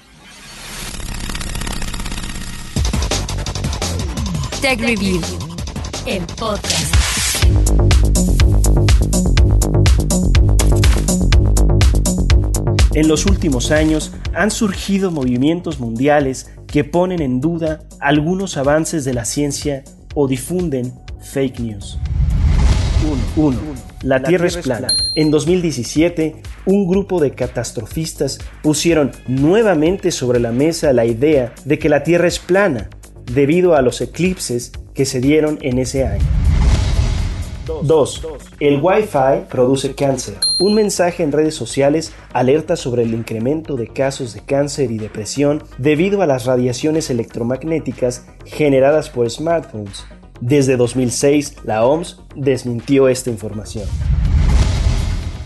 Tech 4.60 4.80
Review, 4.80 5.20
el 6.06 6.24
podcast. 6.36 6.92
En 12.94 13.06
los 13.06 13.24
últimos 13.24 13.70
años 13.70 14.10
han 14.34 14.50
surgido 14.50 15.12
movimientos 15.12 15.78
mundiales 15.78 16.50
que 16.66 16.82
ponen 16.82 17.22
en 17.22 17.40
duda 17.40 17.84
algunos 18.00 18.56
avances 18.56 19.04
de 19.04 19.14
la 19.14 19.24
ciencia 19.24 19.84
o 20.16 20.26
difunden 20.26 20.92
fake 21.20 21.60
news. 21.60 21.96
1. 23.36 23.93
La, 24.04 24.22
Tierra, 24.22 24.46
es 24.46 24.58
plana. 24.58 24.94
En 25.14 25.30
2017, 25.30 26.36
un 26.66 26.86
grupo 26.86 27.20
de 27.20 27.30
catastrofistas 27.30 28.38
pusieron 28.62 29.12
nuevamente 29.26 30.10
sobre 30.10 30.40
la 30.40 30.52
mesa 30.52 30.92
la 30.92 31.06
idea 31.06 31.54
de 31.64 31.78
que 31.78 31.88
la 31.88 32.02
Tierra 32.02 32.28
es 32.28 32.38
plana 32.38 32.90
debido 33.24 33.74
a 33.74 33.80
los 33.80 34.02
eclipses 34.02 34.72
que 34.92 35.06
se 35.06 35.20
dieron 35.20 35.58
en 35.62 35.78
ese 35.78 36.06
año. 36.06 36.24
2. 37.82 38.26
El 38.60 38.78
Wi-Fi 38.82 39.46
produce 39.48 39.94
cáncer. 39.94 40.34
Un 40.58 40.74
mensaje 40.74 41.22
en 41.22 41.32
redes 41.32 41.54
sociales 41.54 42.12
alerta 42.34 42.76
sobre 42.76 43.04
el 43.04 43.14
incremento 43.14 43.76
de 43.76 43.88
casos 43.88 44.34
de 44.34 44.40
cáncer 44.40 44.90
y 44.90 44.98
depresión 44.98 45.62
debido 45.78 46.20
a 46.20 46.26
las 46.26 46.44
radiaciones 46.44 47.08
electromagnéticas 47.08 48.26
generadas 48.44 49.08
por 49.08 49.30
smartphones. 49.30 50.04
Desde 50.40 50.76
2006, 50.76 51.56
la 51.64 51.84
OMS 51.84 52.20
desmintió 52.34 53.08
esta 53.08 53.30
información. 53.30 53.86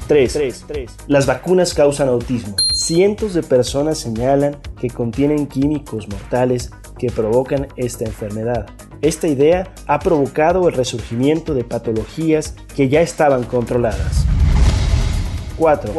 3. 0.09 0.65
Las 1.07 1.27
vacunas 1.27 1.75
causan 1.75 2.09
autismo. 2.09 2.57
Cientos 2.73 3.35
de 3.35 3.43
personas 3.43 3.99
señalan 3.99 4.57
que 4.81 4.89
contienen 4.89 5.47
químicos 5.47 6.09
mortales 6.09 6.71
que 6.99 7.11
provocan 7.11 7.69
esta 7.77 8.05
enfermedad. 8.05 8.67
Esta 9.03 9.29
idea 9.29 9.73
ha 9.87 9.99
provocado 9.99 10.67
el 10.69 10.75
resurgimiento 10.75 11.55
de 11.55 11.65
patologías 11.65 12.57
que 12.75 12.89
ya 12.89 13.03
estaban 13.03 13.45
controladas. 13.45 14.25
4. 15.59 15.93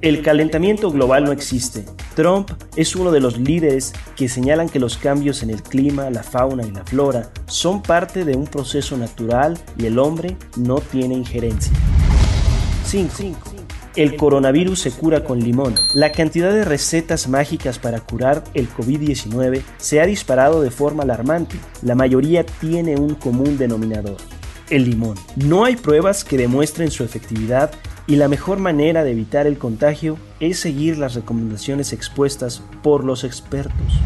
El 0.00 0.22
calentamiento 0.22 0.92
global 0.92 1.24
no 1.24 1.32
existe. 1.32 1.84
Trump 2.14 2.52
es 2.76 2.94
uno 2.94 3.10
de 3.10 3.18
los 3.18 3.36
líderes 3.36 3.92
que 4.14 4.28
señalan 4.28 4.68
que 4.68 4.78
los 4.78 4.96
cambios 4.96 5.42
en 5.42 5.50
el 5.50 5.60
clima, 5.60 6.08
la 6.08 6.22
fauna 6.22 6.64
y 6.64 6.70
la 6.70 6.84
flora 6.84 7.32
son 7.46 7.82
parte 7.82 8.24
de 8.24 8.36
un 8.36 8.46
proceso 8.46 8.96
natural 8.96 9.58
y 9.76 9.86
el 9.86 9.98
hombre 9.98 10.36
no 10.56 10.76
tiene 10.76 11.14
injerencia. 11.14 11.72
5. 12.84 13.10
El 13.96 14.14
coronavirus 14.14 14.78
se 14.78 14.92
cura 14.92 15.24
con 15.24 15.40
limón. 15.40 15.74
La 15.94 16.12
cantidad 16.12 16.52
de 16.52 16.64
recetas 16.64 17.28
mágicas 17.28 17.80
para 17.80 17.98
curar 17.98 18.44
el 18.54 18.70
COVID-19 18.70 19.62
se 19.78 20.00
ha 20.00 20.06
disparado 20.06 20.62
de 20.62 20.70
forma 20.70 21.02
alarmante. 21.02 21.56
La 21.82 21.96
mayoría 21.96 22.46
tiene 22.46 22.94
un 22.94 23.16
común 23.16 23.58
denominador, 23.58 24.18
el 24.70 24.88
limón. 24.88 25.16
No 25.34 25.64
hay 25.64 25.74
pruebas 25.74 26.22
que 26.22 26.38
demuestren 26.38 26.92
su 26.92 27.02
efectividad 27.02 27.72
y 28.08 28.16
la 28.16 28.26
mejor 28.26 28.58
manera 28.58 29.04
de 29.04 29.12
evitar 29.12 29.46
el 29.46 29.58
contagio 29.58 30.16
es 30.40 30.58
seguir 30.58 30.96
las 30.96 31.14
recomendaciones 31.14 31.92
expuestas 31.92 32.62
por 32.82 33.04
los 33.04 33.22
expertos. 33.22 34.00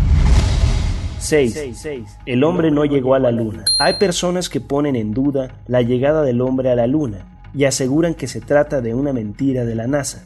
6. 1.21 1.57
El 2.27 2.43
hombre 2.43 2.73
no 2.73 2.85
llegó 2.85 3.15
a 3.15 3.21
la 3.21 3.31
luna. 3.31 3.65
Hay 3.79 3.95
personas 3.95 4.49
que 4.49 4.61
ponen 4.61 4.97
en 4.97 5.15
duda 5.15 5.63
la 5.69 5.83
llegada 5.83 6.23
del 6.23 6.41
hombre 6.41 6.73
a 6.73 6.75
la 6.75 6.89
luna 6.89 7.39
y 7.55 7.65
aseguran 7.65 8.15
que 8.15 8.27
se 8.27 8.41
trata 8.41 8.81
de 8.81 8.93
una 8.93 9.13
mentira 9.13 9.65
de 9.65 9.77
la 9.77 9.87
NASA. 9.87 10.25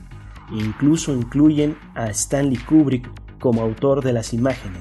E 0.51 0.57
incluso 0.57 1.13
incluyen 1.13 1.77
a 1.95 2.09
Stanley 2.09 2.57
Kubrick 2.57 3.11
como 3.39 3.61
autor 3.61 4.03
de 4.03 4.15
las 4.15 4.33
imágenes. 4.33 4.81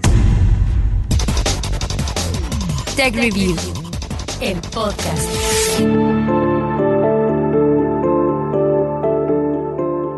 Tech 2.95 3.13
Review, 3.13 3.57
el 4.39 4.57
podcast. 4.71 6.44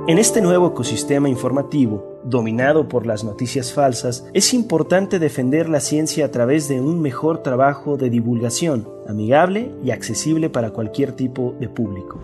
En 0.08 0.20
este 0.20 0.40
nuevo 0.40 0.70
ecosistema 0.70 1.28
informativo, 1.28 2.22
dominado 2.24 2.88
por 2.88 3.06
las 3.06 3.26
noticias 3.26 3.74
falsas, 3.74 4.26
es 4.34 4.54
importante 4.54 5.20
defender 5.20 5.68
la 5.68 5.82
ciencia 5.82 6.24
a 6.24 6.32
través 6.32 6.70
de 6.70 6.80
un 6.80 7.02
mejor 7.02 7.44
trabajo 7.44 7.98
de 7.98 8.10
divulgación, 8.10 8.88
amigable 9.06 9.70
y 9.84 9.92
accesible 9.92 10.50
para 10.50 10.70
cualquier 10.70 11.12
tipo 11.12 11.58
de 11.60 11.68
público. 11.68 12.24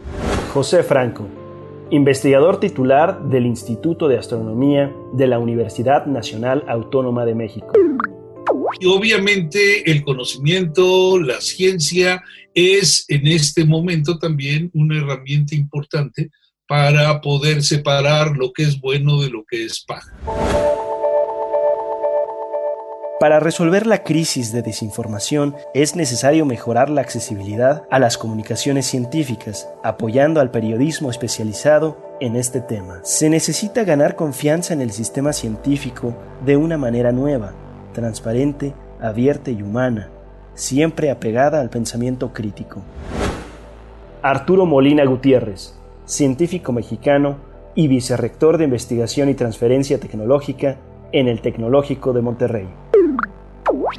José 0.53 0.81
Franco, 0.83 1.27
investigador 1.89 2.57
titular 2.61 3.21
del 3.27 3.45
Instituto 3.45 4.07
de 4.07 4.17
Astronomía 4.17 4.95
de 5.11 5.27
la 5.27 5.39
Universidad 5.39 6.05
Nacional 6.05 6.63
Autónoma 6.69 7.25
de 7.25 7.35
México. 7.35 7.73
Y 8.79 8.85
obviamente 8.85 9.91
el 9.91 10.05
conocimiento, 10.05 11.19
la 11.19 11.41
ciencia 11.41 12.23
es 12.53 13.03
en 13.09 13.27
este 13.27 13.65
momento 13.65 14.17
también 14.19 14.71
una 14.73 14.97
herramienta 14.99 15.53
importante 15.53 16.31
para 16.67 17.21
poder 17.21 17.63
separar 17.63 18.37
lo 18.37 18.53
que 18.53 18.63
es 18.63 18.79
bueno 18.79 19.21
de 19.21 19.29
lo 19.29 19.43
que 19.43 19.65
es 19.65 19.83
paja. 19.83 20.13
Para 23.19 23.39
resolver 23.39 23.87
la 23.87 24.03
crisis 24.03 24.51
de 24.51 24.61
desinformación 24.61 25.55
es 25.73 25.95
necesario 25.95 26.45
mejorar 26.45 26.89
la 26.89 26.99
accesibilidad 26.99 27.83
a 27.89 27.97
las 27.97 28.17
comunicaciones 28.17 28.85
científicas, 28.85 29.69
apoyando 29.81 30.41
al 30.41 30.51
periodismo 30.51 31.09
especializado 31.09 31.97
en 32.19 32.35
este 32.35 32.59
tema. 32.59 32.99
Se 33.03 33.29
necesita 33.29 33.85
ganar 33.85 34.17
confianza 34.17 34.73
en 34.73 34.81
el 34.81 34.91
sistema 34.91 35.31
científico 35.31 36.13
de 36.45 36.57
una 36.57 36.77
manera 36.77 37.13
nueva, 37.13 37.53
transparente, 37.93 38.73
abierta 38.99 39.51
y 39.51 39.61
humana, 39.61 40.09
siempre 40.53 41.09
apegada 41.09 41.61
al 41.61 41.69
pensamiento 41.69 42.33
crítico. 42.33 42.81
Arturo 44.21 44.65
Molina 44.65 45.05
Gutiérrez, 45.05 45.75
científico 46.05 46.71
mexicano 46.71 47.37
y 47.75 47.87
vicerrector 47.87 48.57
de 48.57 48.65
investigación 48.65 49.29
y 49.29 49.33
transferencia 49.33 49.99
tecnológica 49.99 50.77
en 51.11 51.27
el 51.27 51.41
Tecnológico 51.41 52.13
de 52.13 52.21
Monterrey. 52.21 52.67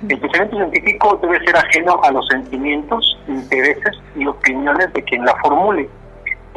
El 0.08 0.18
pensamiento 0.18 0.56
científico 0.56 1.18
debe 1.22 1.44
ser 1.44 1.56
ajeno 1.56 2.00
a 2.02 2.10
los 2.12 2.26
sentimientos, 2.28 3.18
intereses 3.28 3.96
y 4.16 4.26
opiniones 4.26 4.92
de 4.92 5.02
quien 5.02 5.24
la 5.24 5.34
formule, 5.36 5.88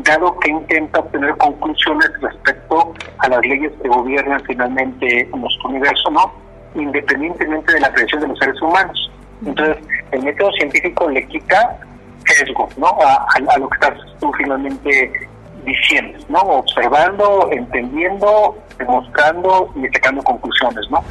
dado 0.04 0.38
que 0.39 0.51
intenta 0.51 1.00
obtener 1.00 1.36
conclusiones 1.38 2.10
respecto 2.22 2.94
a 3.20 3.30
las 3.30 3.39
leyes 3.46 3.72
que 3.82 3.88
gobiernan 3.88 4.42
finalmente 4.46 5.30
nuestro 5.36 5.70
universo, 5.70 6.12
¿no? 6.12 6.32
Independientemente 6.75 7.74
de 7.74 7.80
la 7.80 7.92
creación 7.94 8.22
de 8.22 8.27
los 8.27 8.39
seres 8.39 8.62
humanos. 8.62 9.12
Entonces, 9.46 9.77
el 10.12 10.24
método 10.24 10.51
científico 10.54 11.10
le 11.10 11.25
quita 11.27 11.80
sesgo, 12.25 12.70
¿no? 12.77 12.88
A, 12.88 13.25
a 13.36 13.58
lo 13.60 13.70
que 13.70 13.75
estás 13.75 14.00
tú 14.20 14.32
finalmente 14.34 15.27
diciendo, 15.67 16.17
¿no? 16.29 16.39
Observando, 16.39 17.50
entendiendo, 17.51 18.57
demostrando 18.79 19.69
y 19.75 19.88
sacando 19.93 20.24
conclusiones, 20.24 20.89
¿no? 20.89 21.03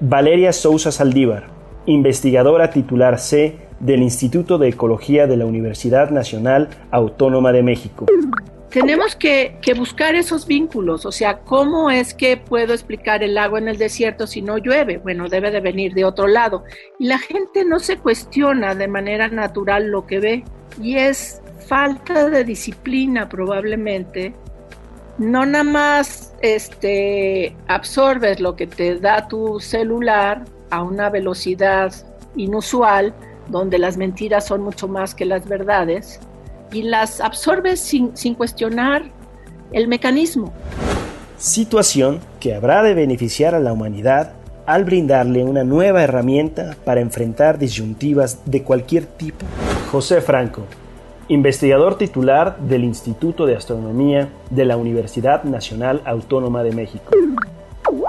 Valeria 0.00 0.52
Sousa 0.52 0.90
Saldívar, 0.90 1.44
investigadora 1.86 2.70
titular 2.70 3.18
C 3.18 3.68
del 3.78 4.02
Instituto 4.02 4.58
de 4.58 4.68
Ecología 4.68 5.26
de 5.26 5.36
la 5.36 5.46
Universidad 5.46 6.10
Nacional 6.10 6.68
Autónoma 6.90 7.52
de 7.52 7.62
México. 7.62 8.06
Tenemos 8.70 9.16
que, 9.16 9.58
buscar 9.76 10.14
esos 10.14 10.46
vínculos, 10.46 11.06
o 11.06 11.12
sea, 11.12 11.38
¿cómo 11.38 11.90
es 11.90 12.12
que 12.12 12.36
puedo 12.36 12.74
explicar 12.74 13.22
el 13.22 13.38
agua 13.38 13.58
en 13.58 13.68
el 13.68 13.78
desierto 13.78 14.26
si 14.26 14.42
no 14.42 14.58
llueve? 14.58 14.98
Bueno, 14.98 15.28
debe 15.28 15.50
de 15.50 15.60
venir 15.60 15.94
de 15.94 16.04
otro 16.04 16.26
lado. 16.26 16.64
Y 16.98 17.06
la 17.06 17.18
gente 17.18 17.64
no 17.64 17.78
se 17.78 17.96
cuestiona 17.96 18.74
de 18.74 18.86
manera 18.86 19.28
natural 19.28 19.86
lo 19.86 20.06
que 20.06 20.20
ve 20.20 20.44
y 20.82 20.96
es 20.96 21.40
falta 21.66 22.28
de 22.28 22.44
disciplina 22.44 23.28
probablemente. 23.28 24.34
No 25.16 25.46
nada 25.46 25.64
más 25.64 26.34
este, 26.40 27.56
absorbes 27.68 28.38
lo 28.38 28.54
que 28.54 28.66
te 28.66 28.98
da 28.98 29.28
tu 29.28 29.60
celular 29.60 30.44
a 30.70 30.82
una 30.82 31.08
velocidad 31.08 31.94
inusual, 32.36 33.14
donde 33.48 33.78
las 33.78 33.96
mentiras 33.96 34.46
son 34.46 34.60
mucho 34.60 34.88
más 34.88 35.14
que 35.14 35.24
las 35.24 35.48
verdades, 35.48 36.20
y 36.72 36.82
las 36.82 37.20
absorbes 37.20 37.80
sin, 37.80 38.16
sin 38.16 38.34
cuestionar 38.34 39.10
el 39.72 39.88
mecanismo. 39.88 40.52
Situación 41.38 42.20
que 42.40 42.54
habrá 42.54 42.82
de 42.82 42.94
beneficiar 42.94 43.54
a 43.54 43.60
la 43.60 43.72
humanidad 43.72 44.32
al 44.66 44.84
brindarle 44.84 45.44
una 45.44 45.64
nueva 45.64 46.02
herramienta 46.02 46.76
para 46.84 47.00
enfrentar 47.00 47.58
disyuntivas 47.58 48.40
de 48.44 48.62
cualquier 48.62 49.06
tipo. 49.06 49.46
José 49.90 50.20
Franco, 50.20 50.66
investigador 51.28 51.96
titular 51.96 52.58
del 52.58 52.84
Instituto 52.84 53.46
de 53.46 53.56
Astronomía 53.56 54.28
de 54.50 54.64
la 54.66 54.76
Universidad 54.76 55.44
Nacional 55.44 56.02
Autónoma 56.04 56.62
de 56.62 56.72
México. 56.72 57.10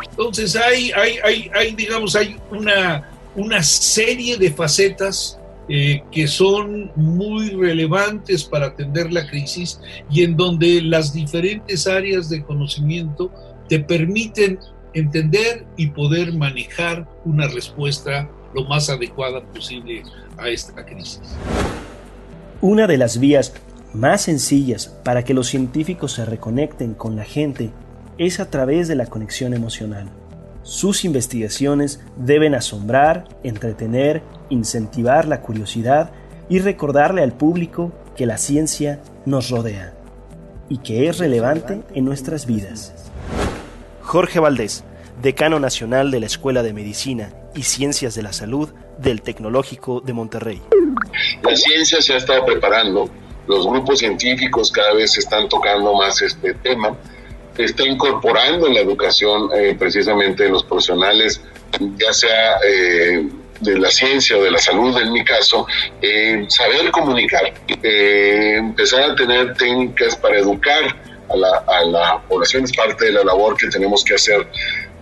Entonces 0.10 0.56
hay, 0.58 0.92
hay, 0.92 1.18
hay, 1.24 1.52
hay 1.56 1.76
digamos, 1.76 2.16
hay 2.18 2.36
una, 2.52 3.10
una 3.36 3.64
serie 3.64 4.38
de 4.38 4.52
facetas 4.52 5.40
eh, 5.70 6.02
que 6.12 6.28
son 6.28 6.92
muy 6.96 7.52
relevantes 7.52 8.44
para 8.44 8.68
atender 8.68 9.12
la 9.14 9.28
crisis 9.28 9.80
y 10.10 10.24
en 10.24 10.36
donde 10.36 10.82
las 10.82 11.14
diferentes 11.14 11.86
áreas 11.86 12.28
de 12.28 12.44
conocimiento 12.44 13.32
te 13.68 13.80
permiten 13.80 14.58
entender 14.94 15.68
y 15.78 15.88
poder 15.88 16.34
manejar 16.34 17.08
una 17.24 17.48
respuesta 17.48 18.28
lo 18.54 18.66
más 18.66 18.90
adecuada 18.90 19.44
posible 19.44 20.04
a 20.38 20.50
esta 20.50 20.84
crisis. 20.86 21.22
Una 22.62 22.88
de 22.88 22.98
las 22.98 23.20
vías 23.20 23.54
más 23.94 24.24
sencillas 24.24 24.88
para 25.04 25.24
que 25.24 25.34
los 25.34 25.48
científicos 25.48 26.14
se 26.14 26.26
reconecten 26.26 26.94
con 26.94 27.16
la 27.16 27.24
gente 27.24 27.70
es 28.18 28.40
a 28.40 28.50
través 28.50 28.88
de 28.88 28.96
la 28.96 29.06
conexión 29.06 29.54
emocional. 29.54 30.10
Sus 30.70 31.04
investigaciones 31.04 32.00
deben 32.16 32.54
asombrar, 32.54 33.28
entretener, 33.42 34.22
incentivar 34.52 35.28
la 35.28 35.42
curiosidad 35.42 36.12
y 36.48 36.60
recordarle 36.60 37.24
al 37.24 37.34
público 37.34 37.92
que 38.16 38.28
la 38.28 38.38
ciencia 38.38 39.02
nos 39.26 39.50
rodea 39.50 39.96
y 40.70 40.78
que 40.78 41.10
es 41.10 41.18
relevante 41.18 41.82
en 41.96 42.06
nuestras 42.06 42.46
vidas. 42.46 42.94
Jorge 44.04 44.40
Valdés, 44.40 44.84
decano 45.24 45.60
nacional 45.60 46.12
de 46.12 46.20
la 46.20 46.28
Escuela 46.28 46.62
de 46.62 46.74
Medicina 46.74 47.34
y 47.56 47.64
Ciencias 47.64 48.14
de 48.14 48.22
la 48.22 48.32
Salud 48.32 48.70
del 49.00 49.24
Tecnológico 49.24 50.02
de 50.02 50.14
Monterrey. 50.14 50.62
La 51.42 51.56
ciencia 51.56 52.00
se 52.00 52.14
ha 52.14 52.18
estado 52.18 52.46
preparando, 52.46 53.10
los 53.48 53.66
grupos 53.66 53.98
científicos 53.98 54.72
cada 54.72 54.94
vez 54.94 55.18
están 55.18 55.50
tocando 55.50 55.96
más 55.96 56.22
este 56.22 56.54
tema, 56.54 56.96
está 57.58 57.84
incorporando 57.84 58.68
en 58.68 58.74
la 58.76 58.82
educación 58.82 59.50
eh, 59.56 59.76
precisamente 59.78 60.48
los 60.50 60.64
profesionales, 60.64 61.42
ya 61.98 62.14
sea 62.14 62.58
eh, 62.68 63.28
de 63.60 63.78
la 63.78 63.92
ciencia 63.92 64.38
o 64.38 64.44
de 64.44 64.52
la 64.52 64.60
salud 64.60 64.98
en 65.02 65.12
mi 65.12 65.24
caso, 65.24 65.68
eh, 66.02 66.46
saber 66.48 66.92
comunicar, 66.92 67.54
empezar 67.68 69.12
a 69.12 69.16
tener 69.16 69.54
técnicas 69.56 70.16
para 70.16 70.40
educar 70.40 70.96
a 71.30 71.36
la, 71.36 71.64
a 71.68 71.84
la 71.84 72.22
población 72.28 72.64
es 72.64 72.76
parte 72.76 73.06
de 73.06 73.12
la 73.12 73.24
labor 73.24 73.56
que 73.58 73.68
tenemos 73.68 74.04
que 74.04 74.16
hacer 74.16 74.48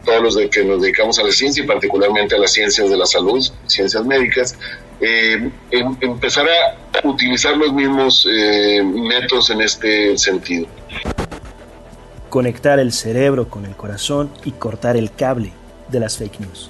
todos 0.07 0.21
los 0.21 0.35
de 0.35 0.49
que 0.49 0.63
nos 0.63 0.81
dedicamos 0.81 1.19
a 1.19 1.23
la 1.23 1.31
ciencia 1.31 1.63
y 1.63 1.67
particularmente 1.67 2.35
a 2.35 2.39
las 2.39 2.53
ciencias 2.53 2.89
de 2.89 2.97
la 2.97 3.05
salud, 3.05 3.45
ciencias 3.67 4.05
médicas, 4.05 4.57
eh, 5.01 5.51
em, 5.69 5.97
empezar 6.01 6.47
a 6.47 7.07
utilizar 7.07 7.55
los 7.57 7.73
mismos 7.73 8.27
eh, 8.31 8.81
métodos 8.83 9.49
en 9.49 9.61
este 9.61 10.17
sentido. 10.17 10.67
Conectar 12.29 12.79
el 12.79 12.91
cerebro 12.91 13.49
con 13.49 13.65
el 13.65 13.75
corazón 13.75 14.31
y 14.43 14.51
cortar 14.51 14.97
el 14.97 15.11
cable 15.11 15.53
de 15.89 15.99
las 15.99 16.17
fake 16.17 16.39
news. 16.41 16.69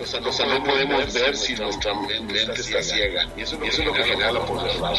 O 0.00 0.06
sea, 0.06 0.20
no, 0.20 0.64
podemos 0.64 1.12
ver 1.12 1.36
si 1.36 1.54
nuestra 1.54 1.92
mente 1.94 2.42
está 2.42 2.82
ciega. 2.82 3.28
Y 3.36 3.42
eso 3.42 3.58
es 3.62 3.84
lo 3.84 3.92
que 3.92 4.04
genera 4.04 4.32
la 4.32 4.44
polaridad. 4.44 4.94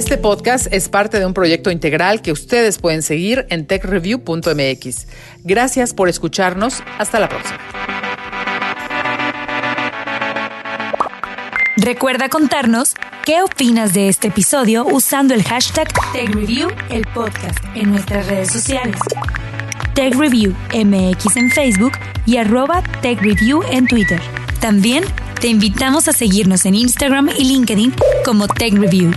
Este 0.00 0.16
podcast 0.16 0.66
es 0.72 0.88
parte 0.88 1.18
de 1.18 1.26
un 1.26 1.34
proyecto 1.34 1.70
integral 1.70 2.22
que 2.22 2.32
ustedes 2.32 2.78
pueden 2.78 3.02
seguir 3.02 3.44
en 3.50 3.66
techreview.mx. 3.66 5.06
Gracias 5.44 5.92
por 5.92 6.08
escucharnos. 6.08 6.82
Hasta 6.98 7.20
la 7.20 7.28
próxima. 7.28 7.58
Recuerda 11.76 12.30
contarnos 12.30 12.94
qué 13.26 13.42
opinas 13.42 13.92
de 13.92 14.08
este 14.08 14.28
episodio 14.28 14.86
usando 14.86 15.34
el 15.34 15.42
hashtag 15.42 15.88
TechReview, 16.14 16.70
el 16.88 17.06
podcast, 17.12 17.58
en 17.74 17.90
nuestras 17.90 18.26
redes 18.26 18.50
sociales. 18.50 18.96
TechReviewMX 19.92 21.36
en 21.36 21.50
Facebook 21.50 21.92
y 22.24 22.38
arroba 22.38 22.82
TechReview 23.02 23.62
en 23.70 23.86
Twitter. 23.86 24.22
También 24.60 25.04
te 25.42 25.48
invitamos 25.48 26.08
a 26.08 26.14
seguirnos 26.14 26.64
en 26.64 26.74
Instagram 26.74 27.28
y 27.36 27.44
LinkedIn 27.44 27.94
como 28.24 28.48
TechReview. 28.48 29.12